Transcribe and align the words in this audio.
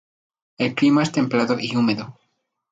El 0.57 0.73
clima 0.73 1.03
es 1.03 1.11
templado 1.11 1.59
y 1.59 1.75
húmedo. 1.75 2.17